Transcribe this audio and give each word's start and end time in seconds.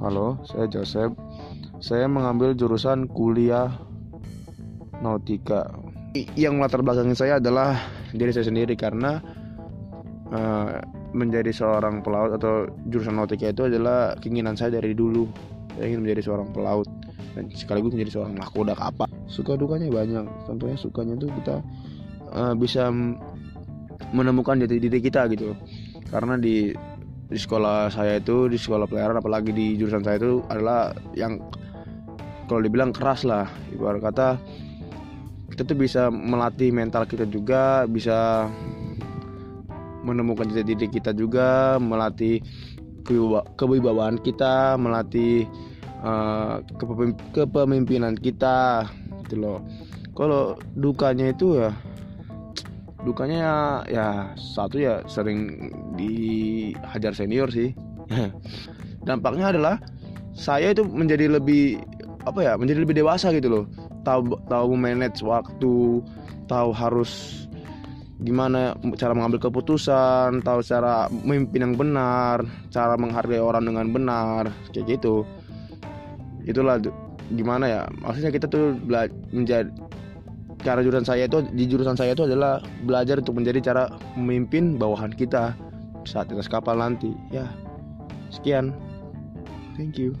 Halo, 0.00 0.40
saya 0.48 0.64
Joseph. 0.64 1.12
Saya 1.76 2.08
mengambil 2.08 2.56
jurusan 2.56 3.04
kuliah 3.04 3.68
nautika. 5.04 5.68
Yang 6.16 6.56
melatar 6.56 6.80
belakangi 6.80 7.12
saya 7.12 7.36
adalah 7.36 7.76
diri 8.16 8.32
saya 8.32 8.48
sendiri 8.48 8.80
karena 8.80 9.20
uh, 10.32 10.80
menjadi 11.12 11.52
seorang 11.52 12.00
pelaut 12.00 12.32
atau 12.32 12.72
jurusan 12.88 13.12
nautika 13.12 13.52
itu 13.52 13.68
adalah 13.68 14.16
keinginan 14.24 14.56
saya 14.56 14.80
dari 14.80 14.96
dulu. 14.96 15.28
Saya 15.76 15.92
ingin 15.92 16.00
menjadi 16.00 16.32
seorang 16.32 16.48
pelaut 16.48 16.88
dan 17.36 17.52
sekaligus 17.52 17.92
menjadi 17.92 18.12
seorang 18.16 18.40
mahkoda 18.40 18.72
kapal. 18.72 19.08
Suka 19.28 19.60
dukanya 19.60 19.92
banyak. 19.92 20.24
Contohnya 20.48 20.80
sukanya 20.80 21.12
tuh 21.20 21.28
kita 21.44 21.60
uh, 22.32 22.56
bisa 22.56 22.88
menemukan 24.16 24.64
jati 24.64 24.80
diri 24.80 24.96
kita 25.04 25.28
gitu. 25.28 25.52
Karena 26.08 26.40
di 26.40 26.72
di 27.30 27.38
sekolah 27.38 27.94
saya 27.94 28.18
itu 28.18 28.50
di 28.50 28.58
sekolah 28.58 28.90
pelayaran 28.90 29.22
apalagi 29.22 29.54
di 29.54 29.78
jurusan 29.78 30.02
saya 30.02 30.18
itu 30.18 30.42
adalah 30.50 30.90
yang 31.14 31.38
kalau 32.50 32.66
dibilang 32.66 32.90
keras 32.90 33.22
lah. 33.22 33.46
Ibarat 33.70 34.02
kata 34.02 34.28
kita 35.54 35.62
tuh 35.62 35.78
bisa 35.78 36.10
melatih 36.10 36.74
mental 36.74 37.06
kita 37.06 37.22
juga 37.30 37.86
bisa 37.86 38.50
menemukan 40.02 40.50
jati 40.50 40.74
diri 40.74 40.90
kita 40.90 41.14
juga 41.14 41.78
melatih 41.78 42.42
kewibawaan 43.54 44.18
kita 44.18 44.74
melatih 44.74 45.46
uh, 46.02 46.58
kepemimpinan 47.30 48.18
kita 48.18 48.90
gitu 49.26 49.38
loh. 49.38 49.58
Kalau 50.18 50.58
dukanya 50.74 51.30
itu 51.30 51.62
ya 51.62 51.70
dukanya 53.04 53.38
ya, 53.38 53.56
ya 53.88 54.06
satu 54.36 54.76
ya 54.80 55.00
sering 55.08 55.70
dihajar 55.96 57.16
senior 57.16 57.48
sih. 57.48 57.72
Dampaknya 59.08 59.54
adalah 59.56 59.76
saya 60.36 60.72
itu 60.72 60.84
menjadi 60.84 61.28
lebih 61.40 61.80
apa 62.28 62.40
ya 62.44 62.52
menjadi 62.60 62.84
lebih 62.84 62.96
dewasa 63.00 63.32
gitu 63.32 63.48
loh. 63.48 63.64
Tahu 64.04 64.36
tahu 64.48 64.70
manage 64.76 65.20
waktu 65.24 66.04
tahu 66.48 66.70
harus 66.72 67.44
gimana 68.20 68.76
cara 69.00 69.16
mengambil 69.16 69.48
keputusan 69.48 70.44
tahu 70.44 70.60
cara 70.60 71.08
memimpin 71.24 71.64
yang 71.64 71.74
benar 71.80 72.44
cara 72.68 72.92
menghargai 73.00 73.40
orang 73.40 73.64
dengan 73.64 73.86
benar 73.88 74.44
kayak 74.76 75.00
gitu. 75.00 75.24
Itulah 76.44 76.80
gimana 77.32 77.64
ya 77.64 77.80
maksudnya 78.02 78.34
kita 78.34 78.46
tuh 78.50 78.76
belajar 78.84 79.14
menjadi 79.32 79.70
cara 80.60 80.84
jurusan 80.84 81.06
saya 81.06 81.26
itu 81.26 81.44
di 81.52 81.64
jurusan 81.66 81.96
saya 81.96 82.12
itu 82.12 82.24
adalah 82.28 82.60
belajar 82.84 83.20
untuk 83.20 83.40
menjadi 83.40 83.72
cara 83.72 83.82
memimpin 84.14 84.76
bawahan 84.76 85.12
kita 85.12 85.56
saat 86.04 86.28
atas 86.32 86.48
kapal 86.48 86.76
nanti. 86.76 87.12
Ya 87.32 87.48
sekian. 88.30 88.72
Thank 89.80 89.96
you 89.96 90.12